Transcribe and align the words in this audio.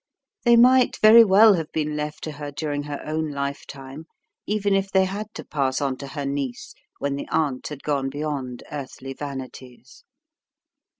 They 0.45 0.55
might 0.55 0.97
very 1.03 1.23
well 1.23 1.53
have 1.53 1.71
been 1.71 1.95
left 1.95 2.23
to 2.23 2.31
her 2.31 2.49
during 2.51 2.81
her 2.81 2.99
own 3.05 3.29
lifetime, 3.29 4.05
even 4.47 4.73
if 4.73 4.89
they 4.89 5.05
had 5.05 5.27
to 5.35 5.45
pass 5.45 5.79
on 5.79 5.95
to 5.97 6.07
her 6.07 6.25
niece 6.25 6.73
when 6.97 7.17
the 7.17 7.27
aunt 7.29 7.67
had 7.67 7.83
gone 7.83 8.09
beyond 8.09 8.63
earthly 8.71 9.13
vanities. 9.13 10.03